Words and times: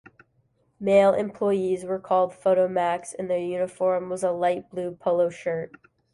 Male 0.79 1.13
employees 1.13 1.83
were 1.85 1.99
called 1.99 2.31
"Fotomacs" 2.33 3.13
and 3.13 3.29
their 3.29 3.37
uniform 3.37 4.09
was 4.09 4.23
a 4.23 4.31
light 4.31 4.67
blue 4.71 4.95
polo 4.99 5.29
shirt. 5.29 5.73